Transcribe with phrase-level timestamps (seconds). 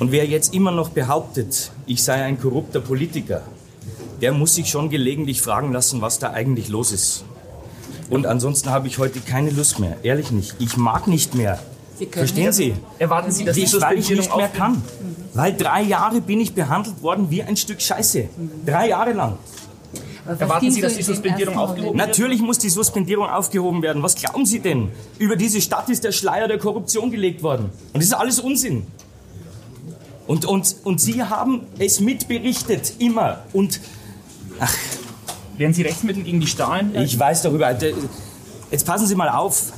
[0.00, 3.42] Und wer jetzt immer noch behauptet, ich sei ein korrupter Politiker,
[4.22, 7.24] der muss sich schon gelegentlich fragen lassen, was da eigentlich los ist.
[8.08, 9.98] Und ansonsten habe ich heute keine Lust mehr.
[10.02, 10.56] Ehrlich nicht.
[10.58, 11.58] Ich mag nicht mehr.
[11.98, 12.74] Sie Verstehen Sie?
[12.98, 14.72] Erwarten Sie, dass ich, weil ich nicht mehr kann.
[14.72, 14.82] Mhm.
[15.34, 18.28] Weil drei Jahre bin ich behandelt worden wie ein Stück Scheiße.
[18.64, 19.38] Drei Jahre lang.
[20.26, 22.08] Erwarten Sie, dass die Suspendierung aufgehoben wird?
[22.08, 24.02] Natürlich muss die Suspendierung aufgehoben werden.
[24.02, 24.88] Was glauben Sie denn?
[25.18, 27.66] Über diese Stadt ist der Schleier der Korruption gelegt worden.
[27.92, 28.86] Und das ist alles Unsinn.
[30.30, 33.42] Und, und, und Sie haben es mitberichtet, immer.
[33.52, 33.80] Und,
[34.60, 34.72] ach.
[35.58, 36.94] Werden Sie Rechtsmittel gegen die Stahlen?
[36.94, 37.76] Ich weiß darüber.
[38.70, 39.72] Jetzt passen Sie mal auf.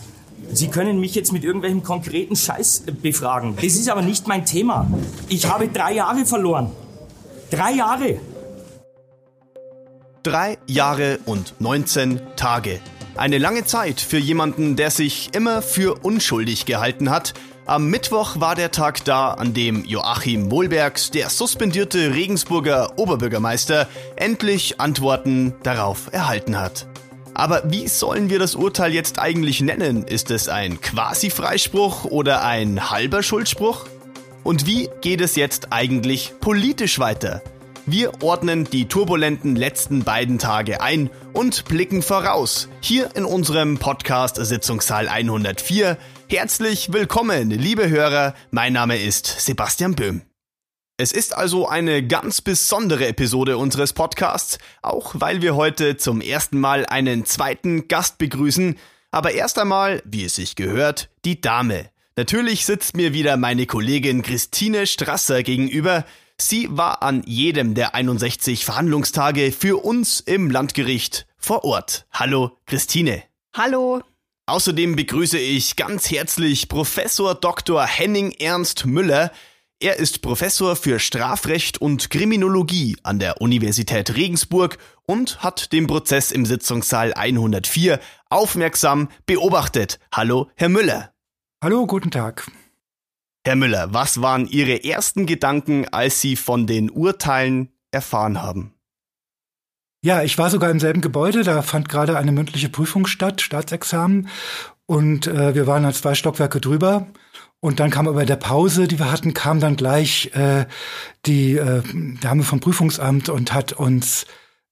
[0.53, 3.57] Sie können mich jetzt mit irgendwelchem konkreten Scheiß befragen.
[3.57, 4.87] Das ist aber nicht mein Thema.
[5.31, 6.71] Ich habe drei Jahre verloren.
[7.51, 8.21] Drei Jahre.
[10.23, 12.79] Drei Jahre und 19 Tage.
[13.15, 17.33] Eine lange Zeit für jemanden, der sich immer für unschuldig gehalten hat.
[17.65, 24.81] Am Mittwoch war der Tag da, an dem Joachim Wohlbergs, der suspendierte Regensburger Oberbürgermeister, endlich
[24.81, 26.89] Antworten darauf erhalten hat.
[27.35, 30.03] Aber wie sollen wir das Urteil jetzt eigentlich nennen?
[30.03, 33.87] Ist es ein Quasi-Freispruch oder ein halber Schuldspruch?
[34.43, 37.43] Und wie geht es jetzt eigentlich politisch weiter?
[37.87, 42.69] Wir ordnen die turbulenten letzten beiden Tage ein und blicken voraus.
[42.81, 45.97] Hier in unserem Podcast Sitzungssaal 104.
[46.33, 48.35] Herzlich willkommen, liebe Hörer.
[48.51, 50.23] Mein Name ist Sebastian Böhm.
[50.97, 56.59] Es ist also eine ganz besondere Episode unseres Podcasts, auch weil wir heute zum ersten
[56.59, 58.79] Mal einen zweiten Gast begrüßen.
[59.11, 61.91] Aber erst einmal, wie es sich gehört, die Dame.
[62.17, 66.07] Natürlich sitzt mir wieder meine Kollegin Christine Strasser gegenüber.
[66.39, 72.07] Sie war an jedem der 61 Verhandlungstage für uns im Landgericht vor Ort.
[72.11, 73.23] Hallo, Christine.
[73.53, 74.01] Hallo.
[74.47, 77.87] Außerdem begrüße ich ganz herzlich Professor Dr.
[77.87, 79.31] Henning Ernst Müller.
[79.79, 86.33] Er ist Professor für Strafrecht und Kriminologie an der Universität Regensburg und hat den Prozess
[86.33, 88.01] im Sitzungssaal 104
[88.31, 90.01] aufmerksam beobachtet.
[90.13, 91.15] Hallo, Herr Müller.
[91.63, 92.51] Hallo, guten Tag.
[93.47, 98.75] Herr Müller, was waren Ihre ersten Gedanken, als Sie von den Urteilen erfahren haben?
[100.05, 104.29] Ja, ich war sogar im selben Gebäude, da fand gerade eine mündliche Prüfung statt, Staatsexamen.
[104.87, 107.07] Und äh, wir waren als zwei Stockwerke drüber.
[107.61, 110.67] Und dann kam aber der Pause, die wir hatten, kam dann gleich äh,
[111.25, 111.83] die äh,
[112.21, 114.27] Dame vom Prüfungsamt und hat uns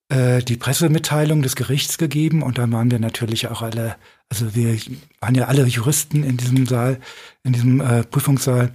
[0.09, 2.43] äh, die Pressemitteilung des Gerichts gegeben.
[2.43, 3.97] Und dann waren wir natürlich auch alle
[4.31, 4.79] also wir
[5.21, 7.01] waren ja alle Juristen in diesem Saal,
[7.43, 8.71] in diesem äh, Prüfungssaal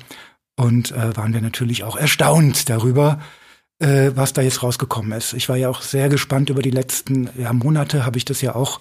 [0.57, 3.22] und äh, waren wir natürlich auch erstaunt darüber,
[3.79, 5.33] äh, was da jetzt rausgekommen ist.
[5.33, 8.55] Ich war ja auch sehr gespannt über die letzten ja, Monate, habe ich das ja
[8.55, 8.79] auch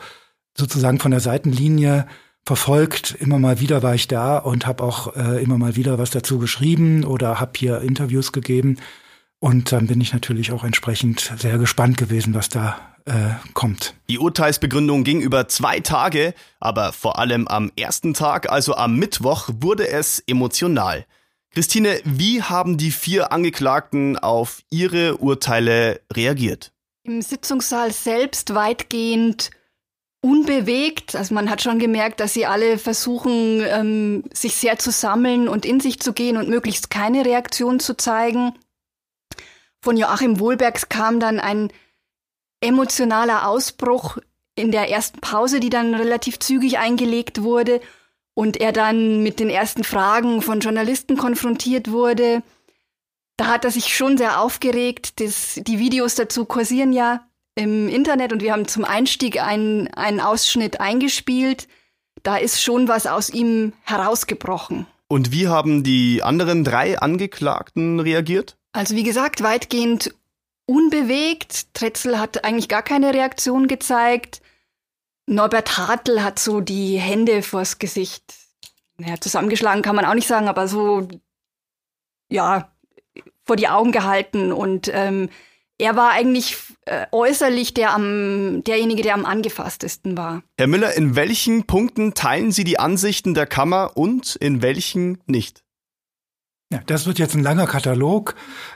[0.56, 2.06] sozusagen von der Seitenlinie
[2.44, 3.12] verfolgt.
[3.18, 6.38] Immer mal wieder war ich da und habe auch äh, immer mal wieder was dazu
[6.38, 8.78] geschrieben oder habe hier Interviews gegeben.
[9.40, 13.94] Und dann bin ich natürlich auch entsprechend sehr gespannt gewesen, was da äh, kommt.
[14.08, 19.50] Die Urteilsbegründung ging über zwei Tage, aber vor allem am ersten Tag, also am Mittwoch,
[19.60, 21.04] wurde es emotional.
[21.54, 26.72] Christine, wie haben die vier Angeklagten auf ihre Urteile reagiert?
[27.04, 29.50] Im Sitzungssaal selbst weitgehend
[30.20, 31.14] unbewegt.
[31.14, 35.64] Also man hat schon gemerkt, dass sie alle versuchen, ähm, sich sehr zu sammeln und
[35.64, 38.52] in sich zu gehen und möglichst keine Reaktion zu zeigen.
[39.80, 41.70] Von Joachim Wohlbergs kam dann ein
[42.60, 44.18] emotionaler Ausbruch
[44.56, 47.80] in der ersten Pause, die dann relativ zügig eingelegt wurde
[48.34, 52.42] und er dann mit den ersten Fragen von Journalisten konfrontiert wurde.
[53.36, 55.20] Da hat er sich schon sehr aufgeregt.
[55.20, 60.20] Das, die Videos dazu kursieren ja im Internet und wir haben zum Einstieg einen, einen
[60.20, 61.68] Ausschnitt eingespielt.
[62.22, 64.86] Da ist schon was aus ihm herausgebrochen.
[65.08, 68.56] Und wie haben die anderen drei Angeklagten reagiert?
[68.72, 70.14] Also wie gesagt, weitgehend
[70.66, 71.74] unbewegt.
[71.74, 74.40] Tretzel hat eigentlich gar keine Reaktion gezeigt.
[75.26, 78.22] Norbert Hartl hat so die Hände vors Gesicht.
[78.98, 81.08] Ja, zusammengeschlagen kann man auch nicht sagen, aber so,
[82.28, 82.70] ja,
[83.44, 84.52] vor die Augen gehalten.
[84.52, 85.28] Und ähm,
[85.78, 86.56] er war eigentlich
[86.86, 90.42] äh, äußerlich der am, derjenige, der am angefasstesten war.
[90.58, 95.64] Herr Müller, in welchen Punkten teilen Sie die Ansichten der Kammer und in welchen nicht?
[96.72, 98.34] Ja, das wird jetzt ein langer Katalog.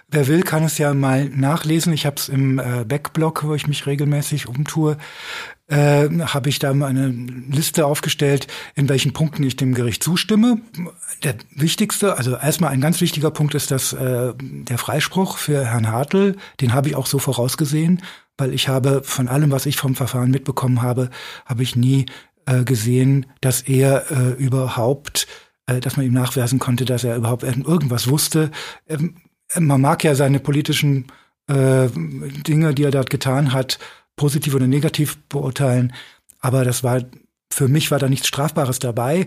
[0.08, 1.92] Wer will, kann es ja mal nachlesen.
[1.92, 4.98] Ich habe es im äh, Backblog, wo ich mich regelmäßig umtue,
[5.68, 10.60] äh, habe ich da eine Liste aufgestellt, in welchen Punkten ich dem Gericht zustimme.
[11.22, 15.88] Der wichtigste, also erstmal ein ganz wichtiger Punkt ist das äh, der Freispruch für Herrn
[15.88, 16.36] Hartl.
[16.60, 18.02] Den habe ich auch so vorausgesehen,
[18.36, 21.10] weil ich habe von allem, was ich vom Verfahren mitbekommen habe,
[21.44, 22.06] habe ich nie
[22.46, 25.26] äh, gesehen, dass er äh, überhaupt
[25.68, 28.50] äh, dass man ihm nachweisen konnte, dass er überhaupt irgendwas wusste.
[28.88, 29.16] Ähm,
[29.58, 31.06] man mag ja seine politischen
[31.46, 33.78] äh, Dinge, die er dort getan hat,
[34.18, 35.94] positiv oder negativ beurteilen,
[36.40, 37.00] aber das war
[37.50, 39.26] für mich war da nichts Strafbares dabei.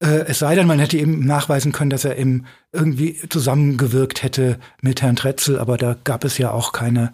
[0.00, 4.58] Äh, es sei denn, man hätte ihm nachweisen können, dass er eben irgendwie zusammengewirkt hätte
[4.80, 7.12] mit Herrn Tretzel, aber da gab es ja auch keine,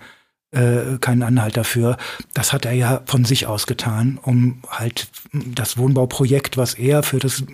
[0.50, 1.96] äh, keinen Anhalt dafür.
[2.34, 7.18] Das hat er ja von sich aus getan, um halt das Wohnbauprojekt, was er für
[7.18, 7.44] das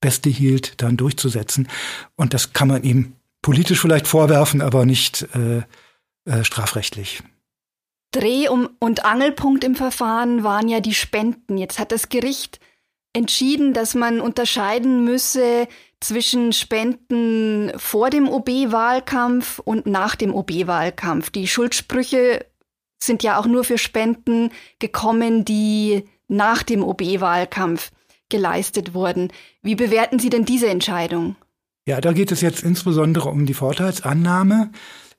[0.00, 1.68] Beste hielt, dann durchzusetzen.
[2.16, 5.62] Und das kann man ihm politisch vielleicht vorwerfen, aber nicht äh,
[6.24, 7.22] äh, strafrechtlich.
[8.10, 11.58] Dreh- und Angelpunkt im Verfahren waren ja die Spenden.
[11.58, 12.58] Jetzt hat das Gericht
[13.12, 15.68] entschieden, dass man unterscheiden müsse
[16.00, 21.30] zwischen Spenden vor dem OB-Wahlkampf und nach dem OB-Wahlkampf.
[21.30, 22.46] Die Schuldsprüche
[23.02, 27.90] sind ja auch nur für Spenden gekommen, die nach dem OB-Wahlkampf
[28.28, 29.32] geleistet wurden.
[29.62, 31.36] Wie bewerten Sie denn diese Entscheidung?
[31.86, 34.70] Ja, da geht es jetzt insbesondere um die Vorteilsannahme.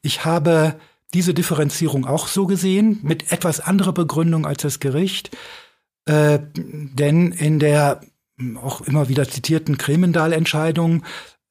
[0.01, 0.79] Ich habe
[1.13, 5.35] diese Differenzierung auch so gesehen, mit etwas anderer Begründung als das Gericht.
[6.05, 8.01] Äh, denn in der
[8.61, 11.03] auch immer wieder zitierten Kremendal-Entscheidung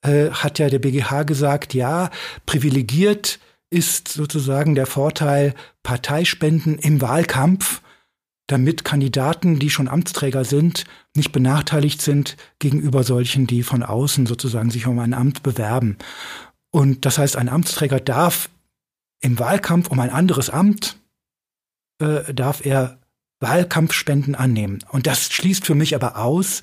[0.02, 2.10] äh, hat ja der BGH gesagt, ja,
[2.46, 3.40] privilegiert
[3.70, 7.82] ist sozusagen der Vorteil Parteispenden im Wahlkampf,
[8.46, 10.84] damit Kandidaten, die schon Amtsträger sind,
[11.14, 15.98] nicht benachteiligt sind gegenüber solchen, die von außen sozusagen sich um ein Amt bewerben.
[16.70, 18.48] Und das heißt, ein Amtsträger darf
[19.20, 20.98] im Wahlkampf um ein anderes Amt
[22.00, 22.98] äh, darf er
[23.40, 24.80] Wahlkampfspenden annehmen.
[24.90, 26.60] Und das schließt für mich aber aus,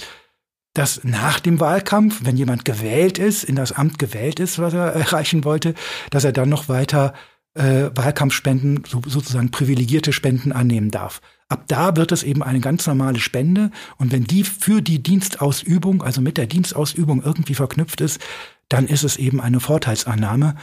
[0.73, 4.93] dass nach dem Wahlkampf, wenn jemand gewählt ist, in das Amt gewählt ist, was er
[4.93, 5.73] erreichen wollte,
[6.09, 7.13] dass er dann noch weiter
[7.53, 11.21] äh, Wahlkampfspenden, so, sozusagen privilegierte Spenden annehmen darf.
[11.47, 13.71] Ab da wird es eben eine ganz normale Spende.
[13.97, 18.19] Und wenn die für die Dienstausübung, also mit der Dienstausübung irgendwie verknüpft ist,
[18.67, 20.55] dann ist es eben eine Vorteilsannahme.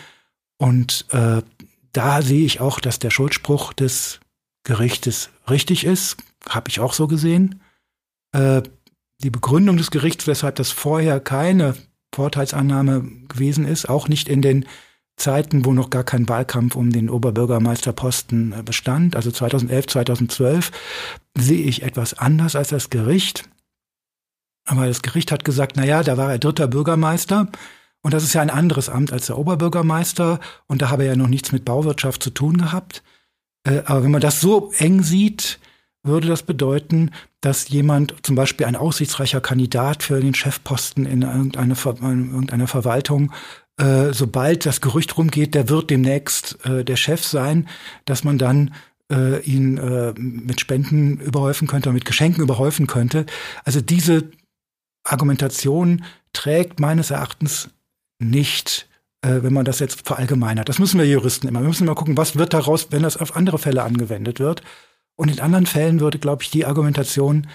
[0.59, 1.41] Und äh,
[1.93, 4.21] da sehe ich auch, dass der Schuldspruch des
[4.65, 6.17] Gerichtes richtig ist.
[6.49, 7.61] Habe ich auch so gesehen.
[8.33, 8.63] Äh,
[9.23, 11.75] die Begründung des Gerichts, weshalb das vorher keine
[12.15, 14.67] Vorteilsannahme gewesen ist, auch nicht in den
[15.17, 20.73] Zeiten, wo noch gar kein Wahlkampf um den Oberbürgermeisterposten äh, bestand, also 2011, 2012,
[21.37, 23.49] sehe ich etwas anders als das Gericht.
[24.65, 27.49] Aber das Gericht hat gesagt, na ja, da war er dritter Bürgermeister
[28.03, 31.17] und das ist ja ein anderes Amt als der Oberbürgermeister und da habe er ja
[31.17, 33.03] noch nichts mit Bauwirtschaft zu tun gehabt.
[33.65, 35.61] Äh, aber wenn man das so eng sieht,
[36.03, 41.77] würde das bedeuten, dass jemand, zum Beispiel ein aussichtsreicher Kandidat für den Chefposten in irgendeiner,
[42.01, 43.33] in irgendeiner Verwaltung,
[43.77, 47.69] äh, sobald das Gerücht rumgeht, der wird demnächst äh, der Chef sein,
[48.05, 48.75] dass man dann
[49.45, 49.75] ihn
[50.17, 53.27] mit Spenden überhäufen könnte, mit Geschenken überhäufen könnte.
[53.63, 54.31] Also diese
[55.05, 57.69] Argumentation trägt meines Erachtens
[58.23, 58.89] nicht,
[59.23, 60.69] äh, wenn man das jetzt verallgemeinert.
[60.69, 61.61] Das müssen wir Juristen immer.
[61.61, 64.63] Wir müssen immer gucken, was wird daraus, wenn das auf andere Fälle angewendet wird.
[65.17, 67.47] Und in anderen Fällen würde, glaube ich, die Argumentation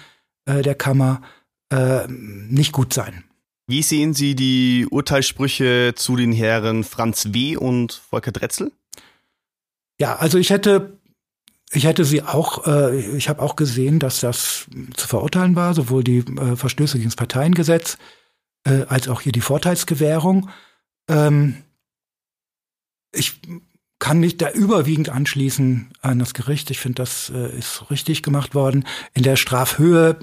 [0.46, 1.22] äh, der Kammer
[1.70, 3.24] äh, nicht gut sein.
[3.66, 7.56] Wie sehen Sie die Urteilssprüche zu den Herren Franz W.
[7.56, 8.72] und Volker Dretzel?
[10.00, 10.98] Ja, also ich hätte,
[11.72, 14.66] ich hätte sie auch, äh, ich habe auch gesehen, dass das
[14.96, 17.98] zu verurteilen war, sowohl die äh, Verstöße gegen das Parteiengesetz
[18.68, 20.50] äh, als auch hier die Vorteilsgewährung.
[21.08, 21.62] Ähm,
[23.12, 23.40] ich
[23.98, 26.70] kann mich da überwiegend anschließen an das Gericht.
[26.70, 28.84] Ich finde, das äh, ist richtig gemacht worden.
[29.14, 30.18] In der Strafhöhe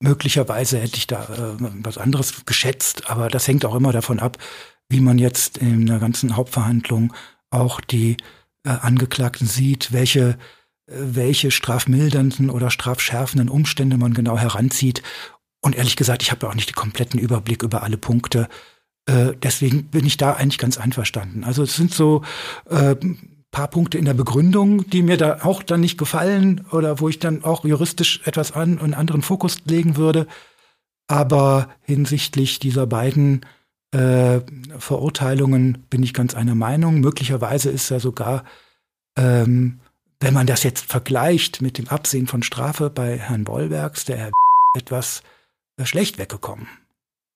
[0.00, 4.38] möglicherweise hätte ich da äh, was anderes geschätzt, aber das hängt auch immer davon ab,
[4.88, 7.12] wie man jetzt in der ganzen Hauptverhandlung
[7.50, 8.16] auch die
[8.64, 10.38] äh, Angeklagten sieht, welche
[10.86, 15.02] äh, welche strafmildernden oder strafschärfenden Umstände man genau heranzieht.
[15.60, 18.48] Und ehrlich gesagt, ich habe auch nicht den kompletten Überblick über alle Punkte.
[19.06, 21.44] Äh, deswegen bin ich da eigentlich ganz einverstanden.
[21.44, 22.22] Also es sind so
[22.68, 22.94] äh,
[23.50, 27.18] paar Punkte in der Begründung, die mir da auch dann nicht gefallen oder wo ich
[27.18, 30.26] dann auch juristisch etwas an einen anderen Fokus legen würde.
[31.06, 33.46] Aber hinsichtlich dieser beiden
[33.92, 34.40] äh,
[34.78, 37.00] Verurteilungen bin ich ganz einer Meinung.
[37.00, 38.44] Möglicherweise ist ja sogar,
[39.16, 39.80] ähm,
[40.20, 44.30] wenn man das jetzt vergleicht mit dem Absehen von Strafe bei Herrn Bollwerks, der Herr
[44.76, 45.22] etwas
[45.86, 46.68] schlecht weggekommen.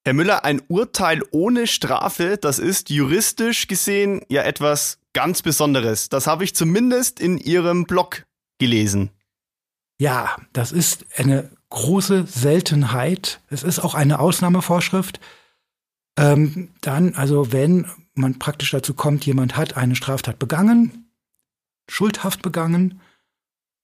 [0.04, 6.08] Herr Müller, ein Urteil ohne Strafe, das ist juristisch gesehen ja etwas ganz Besonderes.
[6.08, 8.24] Das habe ich zumindest in Ihrem Blog
[8.58, 9.10] gelesen.
[10.00, 13.40] Ja, das ist eine große Seltenheit.
[13.48, 15.20] Es ist auch eine Ausnahmevorschrift.
[16.18, 21.08] Ähm, dann, also wenn man praktisch dazu kommt, jemand hat eine Straftat begangen,
[21.88, 23.00] schuldhaft begangen,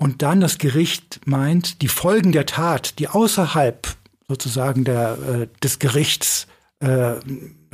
[0.01, 3.97] und dann das Gericht meint, die Folgen der Tat, die außerhalb
[4.29, 6.47] sozusagen der, äh, des Gerichts
[6.81, 7.15] äh,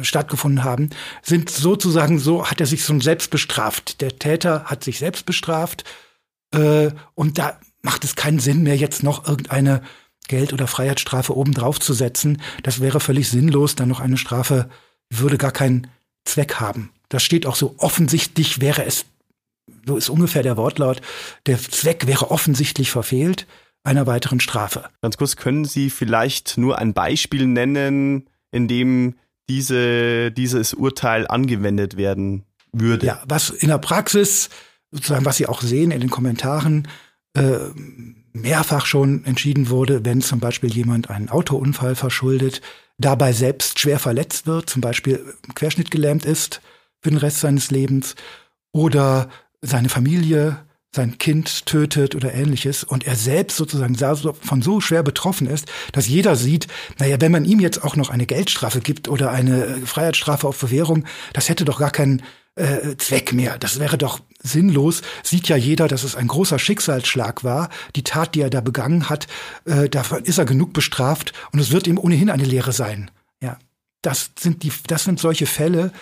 [0.00, 0.90] stattgefunden haben,
[1.22, 4.00] sind sozusagen so, hat er sich so selbst bestraft.
[4.00, 5.84] Der Täter hat sich selbst bestraft
[6.54, 9.82] äh, und da macht es keinen Sinn mehr, jetzt noch irgendeine
[10.28, 12.40] Geld- oder Freiheitsstrafe obendrauf zu setzen.
[12.62, 14.70] Das wäre völlig sinnlos, dann noch eine Strafe
[15.10, 15.88] würde gar keinen
[16.24, 16.90] Zweck haben.
[17.10, 19.04] Das steht auch so offensichtlich wäre es,
[19.86, 21.02] so ist ungefähr der Wortlaut,
[21.46, 23.46] der Zweck wäre offensichtlich verfehlt
[23.84, 24.84] einer weiteren Strafe.
[25.02, 29.14] Ganz kurz, können Sie vielleicht nur ein Beispiel nennen, in dem
[29.48, 33.06] diese, dieses Urteil angewendet werden würde?
[33.06, 34.48] Ja, was in der Praxis,
[34.90, 36.88] sozusagen, was Sie auch sehen in den Kommentaren,
[37.34, 37.58] äh,
[38.32, 42.62] mehrfach schon entschieden wurde, wenn zum Beispiel jemand einen Autounfall verschuldet,
[42.98, 45.24] dabei selbst schwer verletzt wird, zum Beispiel
[45.54, 46.60] querschnittgelähmt ist
[47.00, 48.14] für den Rest seines Lebens
[48.72, 49.28] oder
[49.60, 50.63] seine Familie
[50.94, 56.06] sein Kind tötet oder ähnliches und er selbst sozusagen von so schwer betroffen ist, dass
[56.06, 60.46] jeder sieht, naja, wenn man ihm jetzt auch noch eine Geldstrafe gibt oder eine Freiheitsstrafe
[60.46, 62.22] auf Bewährung, das hätte doch gar keinen
[62.56, 63.58] äh, Zweck mehr.
[63.58, 65.02] Das wäre doch sinnlos.
[65.22, 67.70] Sieht ja jeder, dass es ein großer Schicksalsschlag war.
[67.96, 69.26] Die Tat, die er da begangen hat,
[69.64, 73.10] äh, dafür ist er genug bestraft und es wird ihm ohnehin eine Lehre sein.
[73.42, 73.58] Ja,
[74.02, 75.92] das sind die, das sind solche Fälle,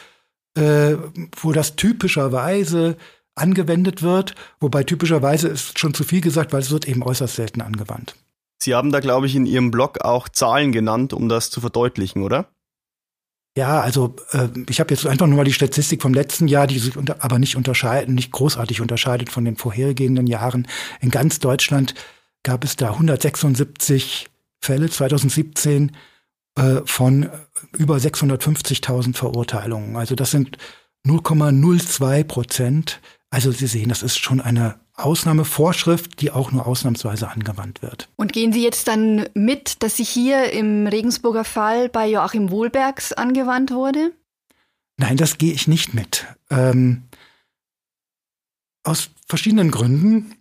[0.54, 0.96] äh,
[1.40, 2.96] wo das typischerweise
[3.34, 7.60] angewendet wird, wobei typischerweise ist schon zu viel gesagt, weil es wird eben äußerst selten
[7.60, 8.14] angewandt.
[8.62, 12.22] Sie haben da, glaube ich, in Ihrem Blog auch Zahlen genannt, um das zu verdeutlichen,
[12.22, 12.48] oder?
[13.56, 16.78] Ja, also äh, ich habe jetzt einfach nur mal die Statistik vom letzten Jahr, die
[16.78, 20.66] sich unter, aber nicht unterscheiden, nicht großartig unterscheidet von den vorhergehenden Jahren.
[21.00, 21.94] In ganz Deutschland
[22.44, 25.92] gab es da 176 Fälle 2017
[26.56, 27.28] äh, von
[27.76, 29.96] über 650.000 Verurteilungen.
[29.96, 30.56] Also das sind
[31.06, 33.00] 0,02 Prozent.
[33.32, 38.10] Also Sie sehen, das ist schon eine Ausnahmevorschrift, die auch nur ausnahmsweise angewandt wird.
[38.16, 43.14] Und gehen Sie jetzt dann mit, dass sie hier im Regensburger Fall bei Joachim Wohlbergs
[43.14, 44.12] angewandt wurde?
[44.98, 46.26] Nein, das gehe ich nicht mit.
[46.50, 47.04] Ähm,
[48.84, 50.34] aus verschiedenen Gründen.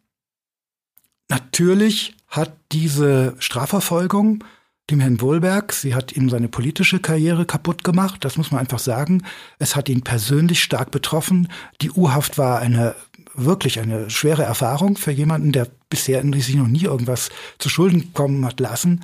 [1.30, 4.44] Natürlich hat diese Strafverfolgung
[4.92, 8.80] dem Herrn Wohlberg, sie hat ihm seine politische Karriere kaputt gemacht, das muss man einfach
[8.80, 9.24] sagen.
[9.60, 11.48] Es hat ihn persönlich stark betroffen.
[11.82, 12.96] Die U-Haft war eine
[13.34, 17.30] wirklich eine schwere Erfahrung für jemanden, der bisher sich noch nie irgendwas
[17.60, 19.04] zu Schulden kommen hat lassen.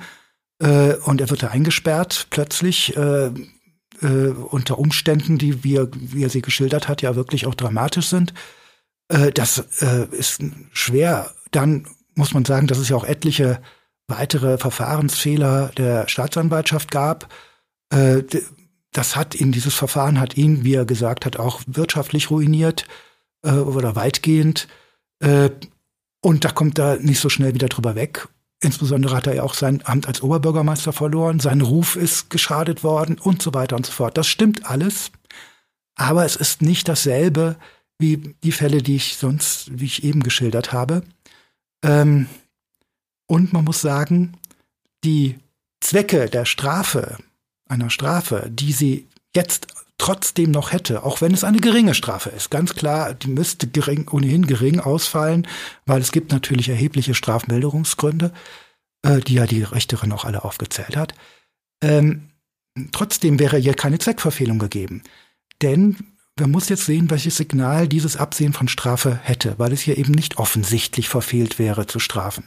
[0.60, 3.30] Äh, und er wird da eingesperrt plötzlich äh,
[4.02, 8.08] äh, unter Umständen, die, wie er, wie er sie geschildert hat, ja wirklich auch dramatisch
[8.08, 8.34] sind.
[9.32, 9.56] Das
[10.10, 11.30] ist schwer.
[11.50, 13.58] Dann muss man sagen, dass es ja auch etliche
[14.08, 17.32] weitere Verfahrensfehler der Staatsanwaltschaft gab.
[17.90, 18.22] Äh,
[18.92, 22.86] das hat ihn, dieses Verfahren hat ihn, wie er gesagt hat, auch wirtschaftlich ruiniert
[23.44, 24.66] äh, oder weitgehend.
[25.20, 25.50] Äh,
[26.20, 28.28] und da kommt er nicht so schnell wieder drüber weg.
[28.60, 33.16] Insbesondere hat er ja auch sein Amt als Oberbürgermeister verloren, sein Ruf ist geschadet worden
[33.18, 34.18] und so weiter und so fort.
[34.18, 35.12] Das stimmt alles,
[35.94, 37.56] aber es ist nicht dasselbe
[38.00, 41.02] wie die Fälle, die ich sonst, wie ich eben geschildert habe.
[41.84, 42.26] Ähm,
[43.28, 44.36] und man muss sagen,
[45.04, 45.38] die
[45.80, 47.18] Zwecke der Strafe,
[47.68, 49.06] einer Strafe, die sie
[49.36, 49.68] jetzt
[49.98, 52.50] trotzdem noch hätte, auch wenn es eine geringe Strafe ist.
[52.50, 55.46] Ganz klar, die müsste gering, ohnehin gering ausfallen,
[55.86, 58.32] weil es gibt natürlich erhebliche Strafmilderungsgründe,
[59.02, 61.14] äh, die ja die Richterin auch alle aufgezählt hat.
[61.82, 62.30] Ähm,
[62.92, 65.02] trotzdem wäre hier keine Zweckverfehlung gegeben.
[65.62, 65.96] Denn
[66.38, 70.12] man muss jetzt sehen, welches Signal dieses Absehen von Strafe hätte, weil es hier eben
[70.12, 72.44] nicht offensichtlich verfehlt wäre zu strafen.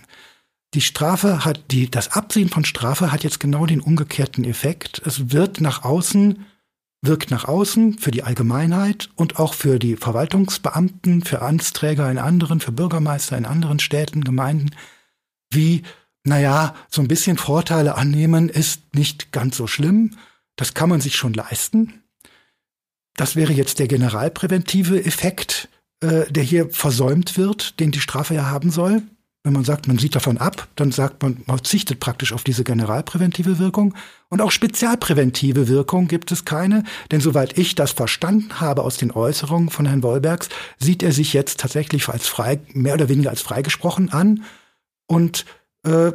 [0.73, 5.01] Die Strafe hat, die, das Absehen von Strafe hat jetzt genau den umgekehrten Effekt.
[5.05, 6.45] Es wird nach außen
[7.01, 12.59] wirkt nach außen für die Allgemeinheit und auch für die Verwaltungsbeamten, für Amtsträger in anderen,
[12.59, 14.69] für Bürgermeister in anderen Städten, Gemeinden,
[15.49, 15.81] wie,
[16.23, 20.15] naja, so ein bisschen Vorteile annehmen ist nicht ganz so schlimm.
[20.55, 22.03] Das kann man sich schon leisten.
[23.15, 25.69] Das wäre jetzt der generalpräventive Effekt,
[26.01, 29.01] äh, der hier versäumt wird, den die Strafe ja haben soll.
[29.43, 32.63] Wenn man sagt, man sieht davon ab, dann sagt man, man verzichtet praktisch auf diese
[32.63, 33.95] generalpräventive Wirkung.
[34.29, 39.11] Und auch spezialpräventive Wirkung gibt es keine, denn soweit ich das verstanden habe aus den
[39.11, 43.41] Äußerungen von Herrn Wollbergs, sieht er sich jetzt tatsächlich als frei, mehr oder weniger als
[43.41, 44.43] freigesprochen an
[45.07, 45.45] und
[45.87, 46.11] äh,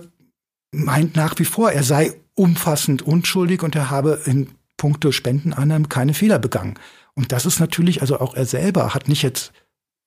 [0.71, 6.15] meint nach wie vor, er sei umfassend unschuldig und er habe in puncto Spendenannahme keine
[6.15, 6.79] Fehler begangen.
[7.15, 9.53] Und das ist natürlich, also auch er selber hat nicht jetzt,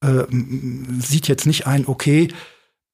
[0.01, 0.23] äh,
[0.99, 2.29] sieht jetzt nicht ein, okay,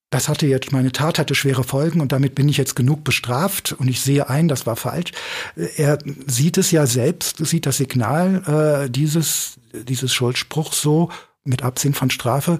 [0.09, 3.73] das hatte jetzt, meine Tat hatte schwere Folgen und damit bin ich jetzt genug bestraft
[3.73, 5.11] und ich sehe ein, das war falsch.
[5.55, 5.97] Er
[6.27, 11.09] sieht es ja selbst, sieht das Signal äh, dieses, dieses Schuldspruchs so
[11.43, 12.59] mit Absehen von Strafe.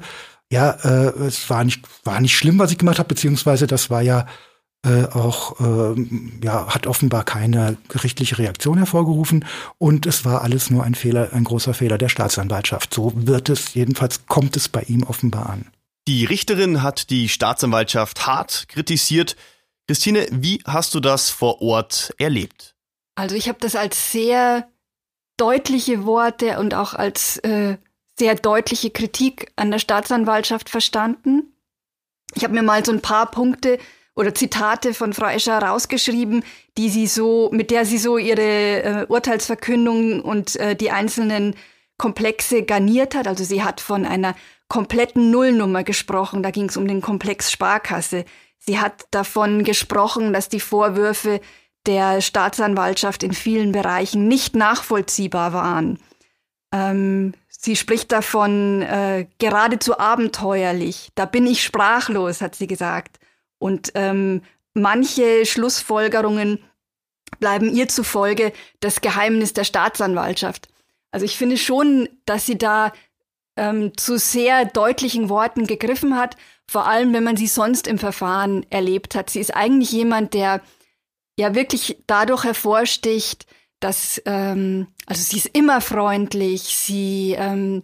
[0.52, 4.02] Ja, äh, es war nicht, war nicht schlimm, was ich gemacht habe, beziehungsweise das war
[4.02, 4.26] ja
[4.86, 5.96] äh, auch äh,
[6.44, 9.46] ja, hat offenbar keine gerichtliche Reaktion hervorgerufen
[9.78, 12.94] und es war alles nur ein Fehler, ein großer Fehler der Staatsanwaltschaft.
[12.94, 15.66] So wird es, jedenfalls kommt es bei ihm offenbar an.
[16.08, 19.36] Die Richterin hat die Staatsanwaltschaft hart kritisiert.
[19.88, 22.76] Christine, wie hast du das vor Ort erlebt?
[23.16, 24.68] Also ich habe das als sehr
[25.38, 27.78] deutliche Worte und auch als äh,
[28.18, 31.54] sehr deutliche Kritik an der Staatsanwaltschaft verstanden.
[32.36, 33.80] Ich habe mir mal so ein paar Punkte
[34.16, 36.44] oder Zitate von Frau Escher rausgeschrieben,
[36.78, 41.56] die sie so, mit der sie so ihre äh, Urteilsverkündung und äh, die einzelnen
[41.98, 43.28] Komplexe garniert hat.
[43.28, 44.36] Also sie hat von einer
[44.68, 46.44] kompletten Nullnummer gesprochen.
[46.44, 48.26] Da ging es um den Komplex Sparkasse.
[48.58, 51.40] Sie hat davon gesprochen, dass die Vorwürfe
[51.86, 56.00] der Staatsanwaltschaft in vielen Bereichen nicht nachvollziehbar waren.
[56.72, 61.10] Ähm, sie spricht davon äh, geradezu abenteuerlich.
[61.16, 63.20] Da bin ich sprachlos, hat sie gesagt.
[63.60, 64.42] Und ähm,
[64.74, 66.60] manche Schlussfolgerungen
[67.40, 70.68] bleiben ihr zufolge das Geheimnis der Staatsanwaltschaft.
[71.12, 72.92] Also ich finde schon, dass sie da
[73.58, 76.36] ähm, zu sehr deutlichen Worten gegriffen hat,
[76.68, 79.30] vor allem wenn man sie sonst im Verfahren erlebt hat.
[79.30, 80.62] Sie ist eigentlich jemand, der
[81.38, 83.46] ja wirklich dadurch hervorsticht,
[83.80, 87.84] dass, ähm, also sie ist immer freundlich, sie ähm,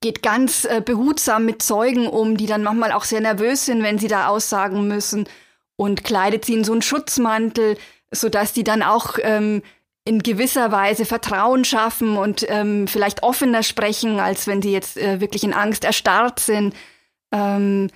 [0.00, 3.98] geht ganz äh, behutsam mit Zeugen um, die dann manchmal auch sehr nervös sind, wenn
[3.98, 5.28] sie da aussagen müssen
[5.76, 7.76] und kleidet sie in so einen Schutzmantel,
[8.10, 9.62] sodass die dann auch ähm,
[10.08, 15.20] in gewisser Weise Vertrauen schaffen und ähm, vielleicht offener sprechen, als wenn sie jetzt äh,
[15.20, 16.74] wirklich in Angst erstarrt sind.
[17.30, 17.90] Ähm,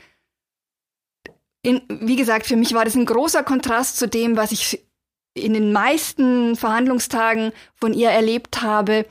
[1.62, 4.84] in, wie gesagt, für mich war das ein großer Kontrast zu dem, was ich
[5.32, 9.06] in den meisten Verhandlungstagen von ihr erlebt habe.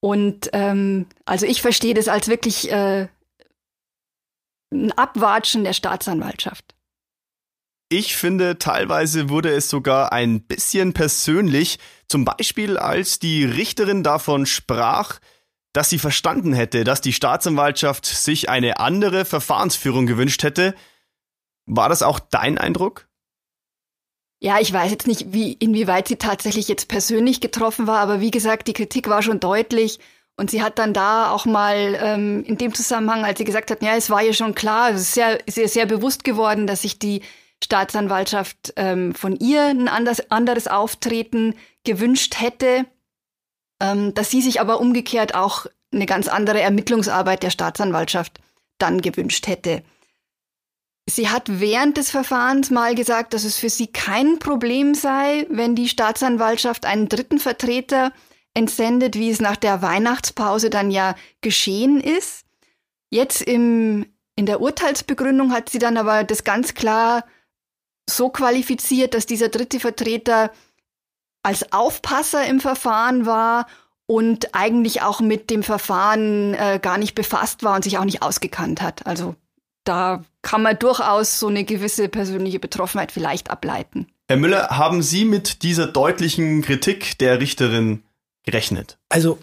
[0.00, 3.08] Und ähm, also ich verstehe das als wirklich äh,
[4.70, 6.74] ein Abwatschen der Staatsanwaltschaft.
[7.88, 14.46] Ich finde, teilweise wurde es sogar ein bisschen persönlich, zum Beispiel als die Richterin davon
[14.46, 15.20] sprach,
[15.72, 20.74] dass sie verstanden hätte, dass die Staatsanwaltschaft sich eine andere Verfahrensführung gewünscht hätte.
[21.66, 23.08] War das auch dein Eindruck?
[24.40, 28.30] Ja, ich weiß jetzt nicht, wie, inwieweit sie tatsächlich jetzt persönlich getroffen war, aber wie
[28.30, 29.98] gesagt, die Kritik war schon deutlich.
[30.36, 33.82] Und sie hat dann da auch mal ähm, in dem Zusammenhang, als sie gesagt hat,
[33.82, 36.98] ja, es war ihr schon klar, es ist sehr, sehr, sehr bewusst geworden, dass sich
[36.98, 37.22] die
[37.64, 42.86] Staatsanwaltschaft ähm, von ihr ein anders, anderes Auftreten gewünscht hätte,
[43.80, 48.38] ähm, dass sie sich aber umgekehrt auch eine ganz andere Ermittlungsarbeit der Staatsanwaltschaft
[48.78, 49.82] dann gewünscht hätte.
[51.06, 55.74] Sie hat während des Verfahrens mal gesagt, dass es für sie kein Problem sei, wenn
[55.74, 58.12] die Staatsanwaltschaft einen dritten Vertreter
[58.54, 62.44] entsendet, wie es nach der Weihnachtspause dann ja geschehen ist.
[63.10, 67.24] Jetzt im, in der Urteilsbegründung hat sie dann aber das ganz klar
[68.08, 70.52] so qualifiziert, dass dieser dritte Vertreter
[71.42, 73.66] als Aufpasser im Verfahren war
[74.06, 78.22] und eigentlich auch mit dem Verfahren äh, gar nicht befasst war und sich auch nicht
[78.22, 79.06] ausgekannt hat.
[79.06, 79.34] Also
[79.84, 84.06] da kann man durchaus so eine gewisse persönliche Betroffenheit vielleicht ableiten.
[84.28, 88.02] Herr Müller, haben Sie mit dieser deutlichen Kritik der Richterin
[88.44, 88.98] gerechnet?
[89.10, 89.38] Also,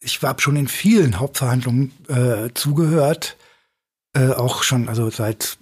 [0.00, 3.36] ich habe schon in vielen Hauptverhandlungen äh, zugehört,
[4.14, 5.56] äh, auch schon, also seit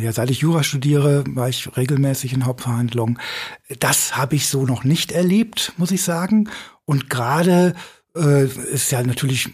[0.00, 3.18] ja, seit ich Jura studiere, war ich regelmäßig in Hauptverhandlungen.
[3.78, 6.48] Das habe ich so noch nicht erlebt, muss ich sagen.
[6.84, 7.74] Und gerade
[8.16, 9.50] äh, ist ja natürlich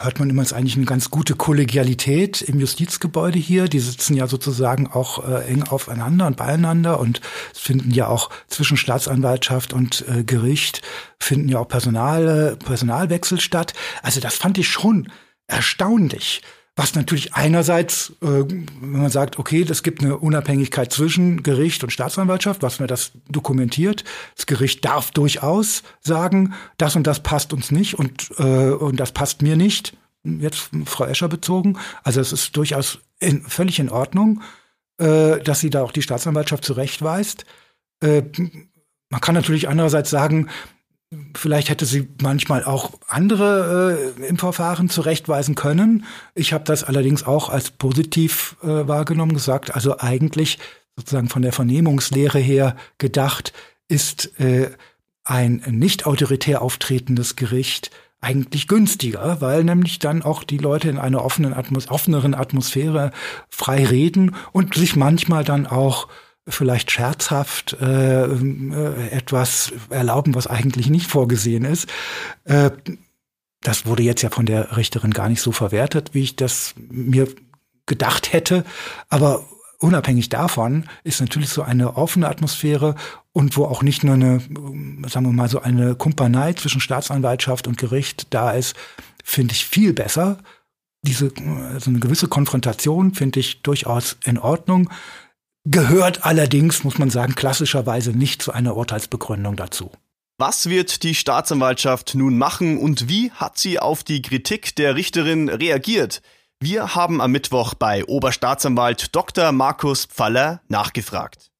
[0.00, 3.68] hört man immer, ist eigentlich eine ganz gute Kollegialität im Justizgebäude hier.
[3.68, 7.20] Die sitzen ja sozusagen auch äh, eng aufeinander und beieinander und
[7.52, 10.82] finden ja auch zwischen Staatsanwaltschaft und äh, Gericht
[11.18, 13.72] finden ja auch Personal, Personalwechsel statt.
[14.02, 15.10] Also das fand ich schon
[15.46, 16.42] erstaunlich.
[16.76, 21.90] Was natürlich einerseits, äh, wenn man sagt, okay, es gibt eine Unabhängigkeit zwischen Gericht und
[21.90, 24.02] Staatsanwaltschaft, was mir das dokumentiert.
[24.34, 29.12] Das Gericht darf durchaus sagen, das und das passt uns nicht und, äh, und das
[29.12, 29.96] passt mir nicht.
[30.24, 31.78] Jetzt Frau Escher bezogen.
[32.02, 34.42] Also es ist durchaus in, völlig in Ordnung,
[34.98, 37.44] äh, dass sie da auch die Staatsanwaltschaft zurechtweist.
[38.00, 38.22] Äh,
[39.10, 40.48] man kann natürlich andererseits sagen,
[41.34, 46.04] Vielleicht hätte sie manchmal auch andere äh, im Verfahren zurechtweisen können.
[46.34, 49.74] Ich habe das allerdings auch als positiv äh, wahrgenommen gesagt.
[49.74, 50.58] Also eigentlich
[50.96, 53.52] sozusagen von der Vernehmungslehre her gedacht,
[53.88, 54.70] ist äh,
[55.24, 61.24] ein nicht autoritär auftretendes Gericht eigentlich günstiger, weil nämlich dann auch die Leute in einer
[61.24, 63.10] offenen Atmos offeneren Atmosphäre
[63.50, 66.08] frei reden und sich manchmal dann auch
[66.46, 71.88] vielleicht scherzhaft äh, äh, etwas erlauben, was eigentlich nicht vorgesehen ist.
[72.44, 72.70] Äh,
[73.62, 77.28] das wurde jetzt ja von der Richterin gar nicht so verwertet, wie ich das mir
[77.86, 78.64] gedacht hätte.
[79.08, 79.46] Aber
[79.78, 82.94] unabhängig davon ist natürlich so eine offene Atmosphäre
[83.32, 84.40] und wo auch nicht nur eine,
[85.08, 88.76] sagen wir mal, so eine Kumpanei zwischen Staatsanwaltschaft und Gericht da ist,
[89.24, 90.38] finde ich viel besser.
[91.02, 91.32] Diese,
[91.72, 94.90] also eine gewisse Konfrontation finde ich durchaus in Ordnung.
[95.66, 99.90] Gehört allerdings, muss man sagen, klassischerweise nicht zu einer Urteilsbegründung dazu.
[100.36, 105.48] Was wird die Staatsanwaltschaft nun machen und wie hat sie auf die Kritik der Richterin
[105.48, 106.20] reagiert?
[106.60, 109.52] Wir haben am Mittwoch bei Oberstaatsanwalt Dr.
[109.52, 111.50] Markus Pfaller nachgefragt.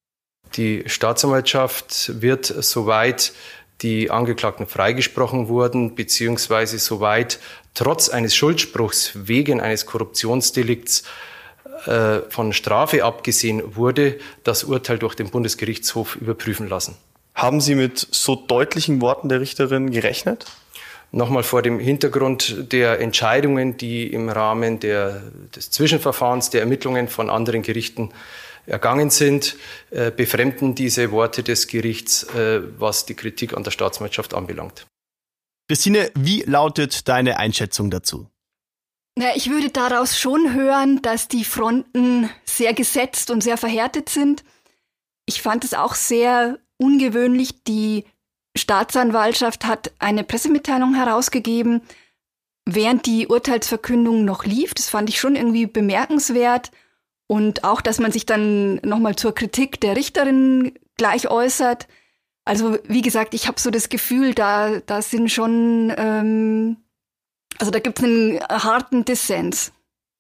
[0.57, 3.33] Die Staatsanwaltschaft wird, soweit
[3.81, 7.39] die Angeklagten freigesprochen wurden, beziehungsweise soweit
[7.73, 11.05] trotz eines Schuldspruchs wegen eines Korruptionsdelikts
[11.87, 16.97] äh, von Strafe abgesehen wurde, das Urteil durch den Bundesgerichtshof überprüfen lassen.
[17.35, 20.47] Haben Sie mit so deutlichen Worten der Richterin gerechnet?
[21.11, 25.23] Nochmal vor dem Hintergrund der Entscheidungen, die im Rahmen der,
[25.55, 28.11] des Zwischenverfahrens, der Ermittlungen von anderen Gerichten
[28.67, 29.57] ergangen sind,
[29.91, 34.87] äh, befremden diese Worte des Gerichts, äh, was die Kritik an der Staatsanwaltschaft anbelangt.
[35.69, 38.29] Christine, wie lautet deine Einschätzung dazu?
[39.17, 44.43] Na, ich würde daraus schon hören, dass die Fronten sehr gesetzt und sehr verhärtet sind.
[45.27, 47.63] Ich fand es auch sehr ungewöhnlich.
[47.65, 48.05] Die
[48.57, 51.83] Staatsanwaltschaft hat eine Pressemitteilung herausgegeben,
[52.67, 54.75] während die Urteilsverkündung noch lief.
[54.75, 56.73] Das fand ich schon irgendwie bemerkenswert.
[57.29, 61.87] Und auch, dass man sich dann nochmal zur Kritik der Richterin gleich äußert.
[62.45, 66.77] Also wie gesagt, ich habe so das Gefühl, da, da sind schon, ähm,
[67.59, 69.73] also da gibt es einen harten Dissens.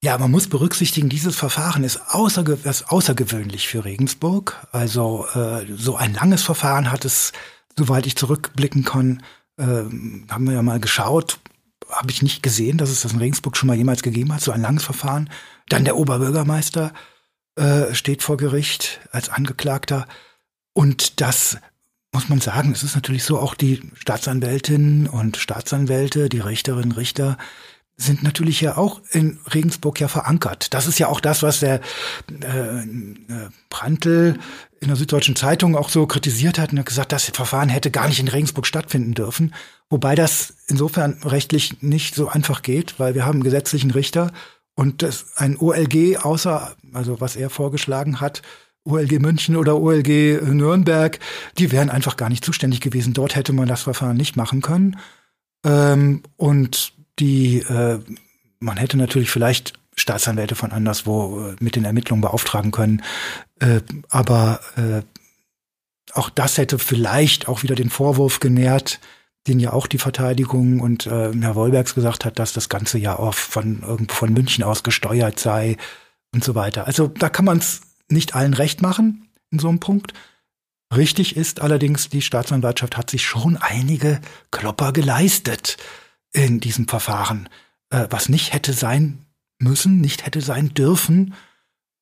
[0.03, 4.67] Ja, man muss berücksichtigen, dieses Verfahren ist, außerge ist außergewöhnlich für Regensburg.
[4.71, 7.33] Also äh, so ein langes Verfahren hat es,
[7.79, 9.23] soweit ich zurückblicken kann,
[9.57, 11.39] äh, haben wir ja mal geschaut,
[11.89, 14.53] habe ich nicht gesehen, dass es das in Regensburg schon mal jemals gegeben hat, so
[14.53, 15.31] ein langes Verfahren.
[15.71, 16.93] Dann der Oberbürgermeister
[17.57, 20.07] äh, steht vor Gericht als Angeklagter.
[20.75, 21.57] Und das
[22.15, 27.37] muss man sagen, es ist natürlich so, auch die Staatsanwältinnen und Staatsanwälte, die Richterinnen, Richter,
[27.97, 30.75] sind natürlich ja auch in Regensburg ja verankert.
[30.75, 31.81] Das ist ja auch das, was der
[32.31, 34.39] äh, äh Prantl
[34.81, 38.09] in der Süddeutschen Zeitung auch so kritisiert hat und hat gesagt, das Verfahren hätte gar
[38.09, 39.55] nicht in Regensburg stattfinden dürfen.
[39.91, 44.33] Wobei das insofern rechtlich nicht so einfach geht, weil wir haben einen gesetzlichen Richter
[44.75, 48.43] und das, ein OLG außer, also was er vorgeschlagen hat,
[48.85, 51.19] OLG München oder OLG Nürnberg,
[51.59, 53.15] die wären einfach gar nicht zuständig gewesen.
[53.15, 54.99] Dort hätte man das Verfahren nicht machen können.
[55.65, 57.99] Ähm, und die, äh,
[58.61, 63.03] man hätte natürlich vielleicht Staatsanwälte von anderswo äh, mit den Ermittlungen beauftragen können.
[63.61, 65.03] Äh, aber äh,
[66.13, 69.01] auch das hätte vielleicht auch wieder den Vorwurf genährt,
[69.47, 73.19] den ja auch die Verteidigung und äh, Herr Wollbergs gesagt hat, dass das Ganze ja
[73.19, 75.77] auch von von München aus gesteuert sei
[76.33, 76.87] und so weiter.
[76.87, 80.13] Also da kann man es nicht allen recht machen in so einem Punkt.
[80.95, 85.77] Richtig ist allerdings, die Staatsanwaltschaft hat sich schon einige Klopper geleistet
[86.33, 87.49] in diesem Verfahren,
[87.91, 89.25] äh, was nicht hätte sein
[89.59, 91.35] müssen, nicht hätte sein dürfen.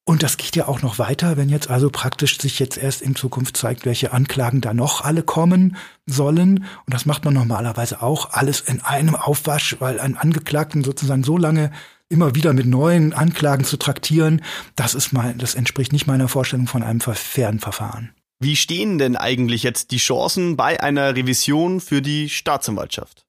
[0.04, 3.14] Und das geht ja auch noch weiter, wenn jetzt also praktisch sich jetzt erst in
[3.14, 6.64] Zukunft zeigt, welche Anklagen da noch alle kommen sollen.
[6.86, 11.38] Und das macht man normalerweise auch alles in einem Aufwasch, weil ein Angeklagten sozusagen so
[11.38, 11.70] lange
[12.12, 14.42] immer wieder mit neuen Anklagen zu traktieren,
[14.76, 18.10] das ist mal, das entspricht nicht meiner Vorstellung von einem fairen Verfahren.
[18.38, 23.24] Wie stehen denn eigentlich jetzt die Chancen bei einer Revision für die Staatsanwaltschaft?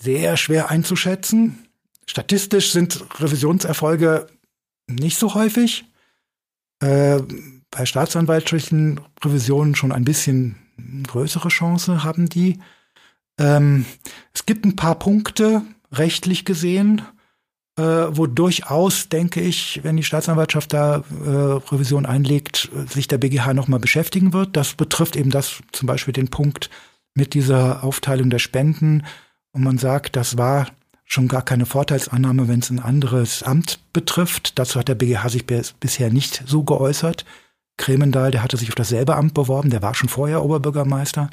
[0.00, 1.66] Sehr schwer einzuschätzen.
[2.06, 4.26] Statistisch sind Revisionserfolge
[4.86, 5.84] nicht so häufig
[6.80, 7.20] äh,
[7.70, 10.56] bei staatsanwaltlichen Revisionen schon ein bisschen
[11.06, 12.58] größere Chance haben die.
[13.38, 13.84] Ähm,
[14.32, 17.02] es gibt ein paar Punkte, rechtlich gesehen,
[17.76, 23.54] äh, wo durchaus, denke ich, wenn die Staatsanwaltschaft da äh, Revision einlegt, sich der BGH
[23.54, 24.56] nochmal beschäftigen wird.
[24.56, 26.70] Das betrifft eben das zum Beispiel den Punkt
[27.14, 29.04] mit dieser Aufteilung der Spenden.
[29.52, 30.68] Und man sagt, das war
[31.04, 34.58] schon gar keine Vorteilsannahme, wenn es ein anderes Amt betrifft.
[34.58, 37.24] Dazu hat der BGH sich bisher nicht so geäußert.
[37.76, 41.28] Kremendal, der hatte sich auf dasselbe Amt beworben, der war schon vorher Oberbürgermeister.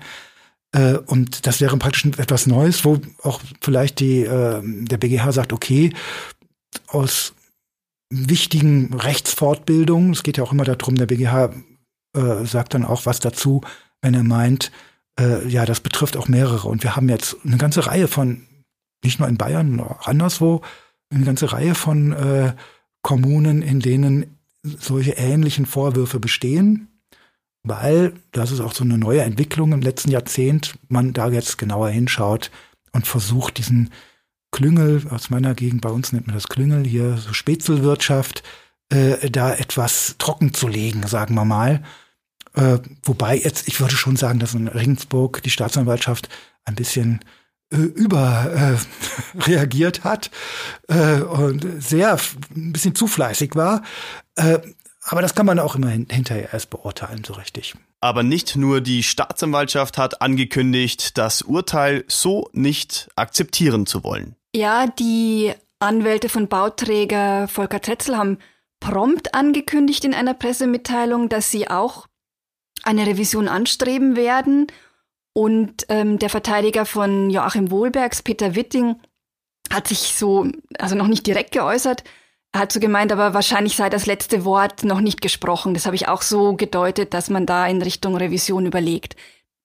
[0.72, 5.54] Äh, und das wäre praktisch etwas Neues, wo auch vielleicht die, äh, der BGH sagt,
[5.54, 5.94] okay,
[6.88, 7.34] aus
[8.10, 11.52] wichtigen Rechtsfortbildungen, es geht ja auch immer darum, der BGH
[12.16, 13.62] äh, sagt dann auch was dazu,
[14.02, 14.72] wenn er meint,
[15.20, 16.68] äh, ja, das betrifft auch mehrere.
[16.68, 18.48] Und wir haben jetzt eine ganze Reihe von
[19.04, 20.62] nicht nur in Bayern, auch anderswo,
[21.10, 22.54] eine ganze Reihe von äh,
[23.02, 26.88] Kommunen, in denen solche ähnlichen Vorwürfe bestehen,
[27.64, 31.90] weil, das ist auch so eine neue Entwicklung im letzten Jahrzehnt, man da jetzt genauer
[31.90, 32.52] hinschaut
[32.92, 33.92] und versucht, diesen
[34.52, 38.44] Klüngel, aus meiner Gegend, bei uns nennt man das Klüngel, hier so Spätzelwirtschaft,
[38.90, 41.84] äh, da etwas trocken zu legen, sagen wir mal.
[42.54, 46.28] Äh, wobei jetzt, ich würde schon sagen, dass in Regensburg die Staatsanwaltschaft
[46.66, 47.22] ein bisschen
[47.72, 50.32] äh, überreagiert äh, hat
[50.90, 52.18] äh, und sehr
[52.56, 53.84] ein bisschen zu fleißig war.
[55.04, 57.76] Aber das kann man auch immer hin hinterher erst beurteilen, so richtig.
[58.02, 64.36] Aber nicht nur die Staatsanwaltschaft hat angekündigt, das Urteil so nicht akzeptieren zu wollen.
[64.56, 68.38] Ja, die Anwälte von Bauträger Volker Tetzel haben
[68.80, 72.08] prompt angekündigt in einer Pressemitteilung, dass sie auch
[72.84, 74.68] eine Revision anstreben werden.
[75.34, 78.98] Und ähm, der Verteidiger von Joachim Wohlbergs, Peter Witting,
[79.72, 82.04] hat sich so, also noch nicht direkt geäußert,
[82.56, 85.74] hat so gemeint, aber wahrscheinlich sei das letzte Wort noch nicht gesprochen.
[85.74, 89.16] Das habe ich auch so gedeutet, dass man da in Richtung Revision überlegt.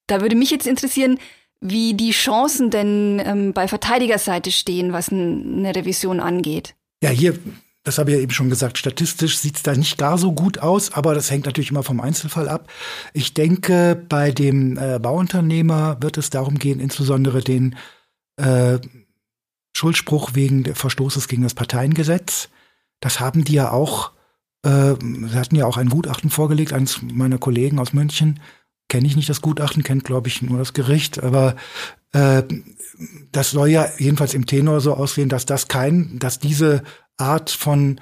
[0.07, 1.19] Da würde mich jetzt interessieren,
[1.59, 6.75] wie die Chancen denn ähm, bei Verteidigerseite stehen, was eine Revision angeht.
[7.03, 7.37] Ja, hier,
[7.83, 10.59] das habe ich ja eben schon gesagt, statistisch sieht es da nicht gar so gut
[10.59, 12.69] aus, aber das hängt natürlich immer vom Einzelfall ab.
[13.13, 17.75] Ich denke, bei dem äh, Bauunternehmer wird es darum gehen, insbesondere den
[18.37, 18.79] äh,
[19.75, 22.49] Schuldspruch wegen Verstoßes gegen das Parteiengesetz
[22.99, 24.11] das haben die ja auch,
[24.63, 28.39] äh, sie hatten ja auch ein Gutachten vorgelegt, eines meiner Kollegen aus München.
[28.89, 31.55] Kenne ich nicht das Gutachten, kennt, glaube ich, nur das Gericht, aber
[32.13, 32.43] äh,
[33.31, 36.83] das soll ja jedenfalls im Tenor so aussehen, dass das kein, dass diese
[37.17, 38.01] Art von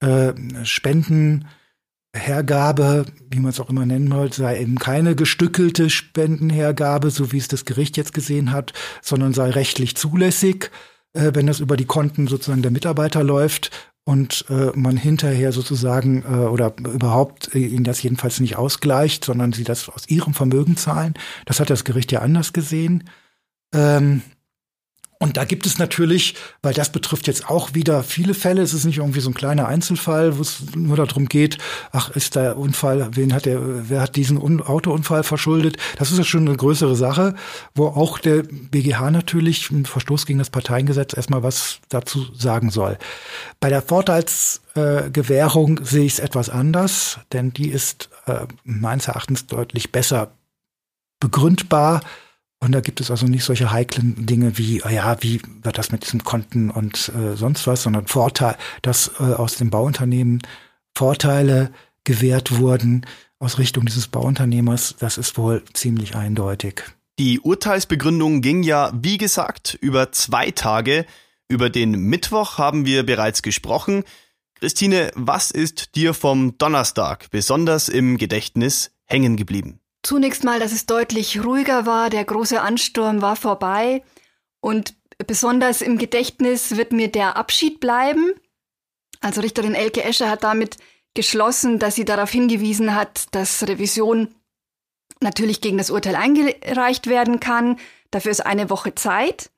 [0.00, 0.32] äh,
[0.64, 7.38] Spendenhergabe, wie man es auch immer nennen wollte, sei eben keine gestückelte Spendenhergabe, so wie
[7.38, 10.70] es das Gericht jetzt gesehen hat, sondern sei rechtlich zulässig,
[11.12, 13.70] äh, wenn das über die Konten sozusagen der Mitarbeiter läuft
[14.04, 19.52] und äh, man hinterher sozusagen äh, oder überhaupt äh, ihnen das jedenfalls nicht ausgleicht, sondern
[19.52, 21.14] sie das aus ihrem Vermögen zahlen.
[21.46, 23.08] Das hat das Gericht ja anders gesehen.
[23.72, 24.22] Ähm,
[25.22, 28.84] und da gibt es natürlich, weil das betrifft jetzt auch wieder viele Fälle, es ist
[28.84, 31.58] nicht irgendwie so ein kleiner Einzelfall, wo es nur darum geht,
[31.92, 35.76] ach, ist der Unfall, wen hat der, wer hat diesen Un Autounfall verschuldet?
[35.96, 37.36] Das ist ja schon eine größere Sache,
[37.72, 42.98] wo auch der BGH natürlich im Verstoß gegen das Parteiengesetz erstmal was dazu sagen soll.
[43.60, 49.46] Bei der Vorteilsgewährung äh, sehe ich es etwas anders, denn die ist äh, meines Erachtens
[49.46, 50.32] deutlich besser
[51.20, 52.00] begründbar
[52.62, 55.90] und da gibt es also nicht solche heiklen Dinge wie, ah ja, wie wird das
[55.90, 60.40] mit diesen Konten und äh, sonst was, sondern Vorteil, dass äh, aus dem Bauunternehmen
[60.94, 61.72] Vorteile
[62.04, 63.04] gewährt wurden
[63.40, 66.84] aus Richtung dieses Bauunternehmers, das ist wohl ziemlich eindeutig.
[67.18, 71.04] Die Urteilsbegründung ging ja, wie gesagt, über zwei Tage.
[71.48, 74.04] Über den Mittwoch haben wir bereits gesprochen.
[74.54, 79.81] Christine, was ist dir vom Donnerstag besonders im Gedächtnis hängen geblieben?
[80.02, 84.02] Zunächst mal, dass es deutlich ruhiger war, der große Ansturm war vorbei
[84.60, 84.94] und
[85.26, 88.32] besonders im Gedächtnis wird mir der Abschied bleiben.
[89.20, 90.76] Also Richterin Elke Escher hat damit
[91.14, 94.34] geschlossen, dass sie darauf hingewiesen hat, dass Revision
[95.20, 97.78] natürlich gegen das Urteil eingereicht werden kann.
[98.10, 99.50] Dafür ist eine Woche Zeit.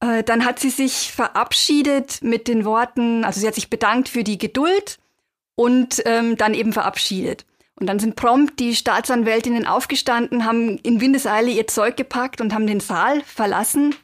[0.00, 4.24] Äh, dann hat sie sich verabschiedet mit den Worten, also sie hat sich bedankt für
[4.24, 4.98] die Geduld
[5.54, 7.46] und ähm, dann eben verabschiedet.
[7.80, 12.66] Und dann sind prompt die Staatsanwältinnen aufgestanden, haben in Windeseile ihr Zeug gepackt und haben
[12.66, 13.94] den Saal verlassen,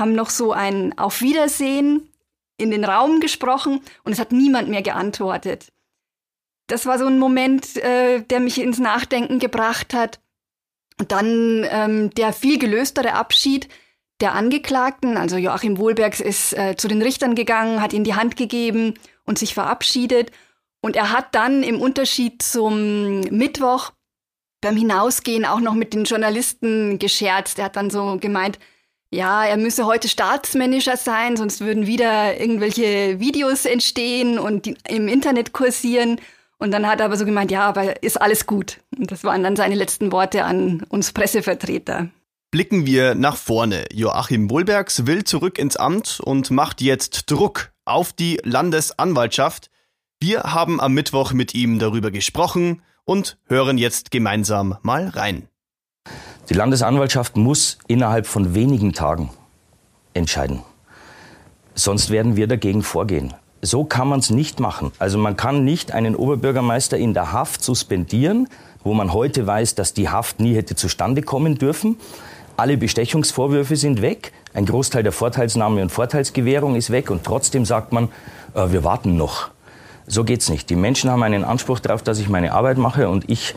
[0.00, 2.08] haben noch so ein Auf Wiedersehen
[2.56, 5.72] in den Raum gesprochen und es hat niemand mehr geantwortet.
[6.68, 10.20] Das war so ein Moment, äh, der mich ins Nachdenken gebracht hat.
[10.98, 13.68] Und dann ähm, der viel gelöstere Abschied
[14.20, 18.36] der Angeklagten, also Joachim Wohlbergs ist äh, zu den Richtern gegangen, hat ihnen die Hand
[18.36, 18.94] gegeben
[19.24, 20.30] und sich verabschiedet.
[20.84, 23.92] Und er hat dann im Unterschied zum Mittwoch
[24.60, 27.58] beim Hinausgehen auch noch mit den Journalisten gescherzt.
[27.58, 28.58] Er hat dann so gemeint,
[29.10, 35.54] ja, er müsse heute Staatsmanager sein, sonst würden wieder irgendwelche Videos entstehen und im Internet
[35.54, 36.20] kursieren.
[36.58, 38.80] Und dann hat er aber so gemeint, ja, aber ist alles gut.
[38.94, 42.10] Und das waren dann seine letzten Worte an uns Pressevertreter.
[42.50, 43.86] Blicken wir nach vorne.
[43.90, 49.70] Joachim Wohlbergs will zurück ins Amt und macht jetzt Druck auf die Landesanwaltschaft.
[50.26, 55.48] Wir haben am Mittwoch mit ihm darüber gesprochen und hören jetzt gemeinsam mal rein.
[56.48, 59.28] Die Landesanwaltschaft muss innerhalb von wenigen Tagen
[60.14, 60.62] entscheiden.
[61.74, 63.34] Sonst werden wir dagegen vorgehen.
[63.60, 64.92] So kann man es nicht machen.
[64.98, 68.48] Also man kann nicht einen Oberbürgermeister in der Haft suspendieren,
[68.82, 71.98] wo man heute weiß, dass die Haft nie hätte zustande kommen dürfen.
[72.56, 74.32] Alle Bestechungsvorwürfe sind weg.
[74.54, 77.10] Ein Großteil der Vorteilsnahme und Vorteilsgewährung ist weg.
[77.10, 78.08] Und trotzdem sagt man,
[78.54, 79.50] äh, wir warten noch.
[80.06, 80.70] So geht's nicht.
[80.70, 83.54] Die Menschen haben einen Anspruch darauf, dass ich meine Arbeit mache und ich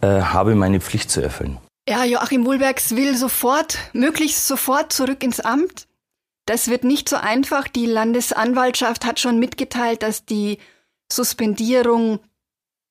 [0.00, 1.58] äh, habe meine Pflicht zu erfüllen.
[1.88, 5.86] Ja, Joachim Wohlbergs will sofort, möglichst sofort zurück ins Amt.
[6.44, 7.68] Das wird nicht so einfach.
[7.68, 10.58] Die Landesanwaltschaft hat schon mitgeteilt, dass die
[11.10, 12.20] Suspendierung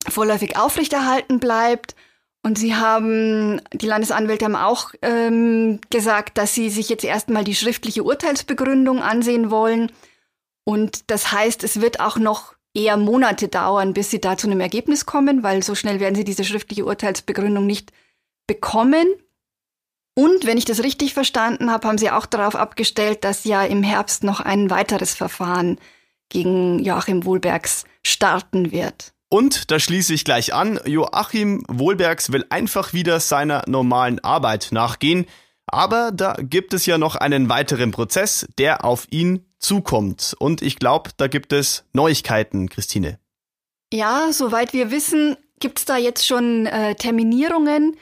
[0.08, 1.96] vorläufig aufrechterhalten bleibt.
[2.44, 7.56] Und sie haben, die Landesanwälte haben auch ähm, gesagt, dass sie sich jetzt erstmal die
[7.56, 9.92] schriftliche Urteilsbegründung ansehen wollen.
[10.64, 14.60] Und das heißt, es wird auch noch eher Monate dauern, bis sie da zu einem
[14.60, 17.92] Ergebnis kommen, weil so schnell werden sie diese schriftliche Urteilsbegründung nicht
[18.46, 19.08] bekommen.
[20.16, 23.84] Und wenn ich das richtig verstanden habe, haben sie auch darauf abgestellt, dass ja im
[23.84, 25.80] Herbst noch ein weiteres Verfahren
[26.30, 29.14] gegen Joachim Wohlbergs starten wird.
[29.30, 35.26] Und da schließe ich gleich an, Joachim Wohlbergs will einfach wieder seiner normalen Arbeit nachgehen,
[35.68, 40.36] aber da gibt es ja noch einen weiteren Prozess, der auf ihn zukommt.
[40.40, 43.20] Und ich glaube, da gibt es Neuigkeiten, Christine.
[43.92, 47.98] Ja, soweit wir wissen, gibt es da jetzt schon äh, Terminierungen.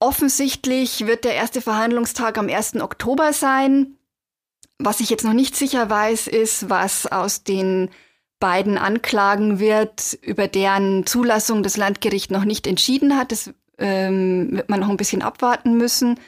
[0.00, 2.76] Offensichtlich wird der erste Verhandlungstag am 1.
[2.80, 3.98] Oktober sein.
[4.78, 7.90] Was ich jetzt noch nicht sicher weiß, ist, was aus den
[8.40, 13.30] beiden Anklagen wird, über deren Zulassung das Landgericht noch nicht entschieden hat.
[13.30, 16.18] Das ähm, wird man noch ein bisschen abwarten müssen.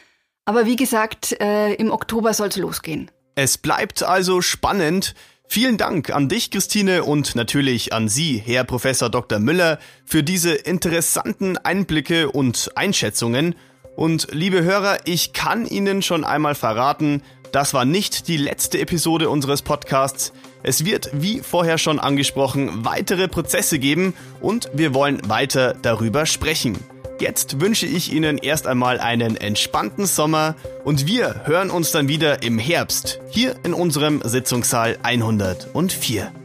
[0.44, 3.10] Aber wie gesagt, äh, im Oktober soll es losgehen.
[3.34, 5.14] Es bleibt also spannend.
[5.46, 9.38] Vielen Dank an dich, Christine, und natürlich an Sie, Herr Professor Dr.
[9.38, 13.54] Müller, für diese interessanten Einblicke und Einschätzungen.
[13.96, 19.30] Und liebe Hörer, ich kann Ihnen schon einmal verraten, das war nicht die letzte Episode
[19.30, 20.32] unseres Podcasts.
[20.64, 26.76] Es wird, wie vorher schon angesprochen, weitere Prozesse geben und wir wollen weiter darüber sprechen.
[27.20, 32.42] Jetzt wünsche ich Ihnen erst einmal einen entspannten Sommer und wir hören uns dann wieder
[32.42, 36.43] im Herbst hier in unserem Sitzungssaal 104.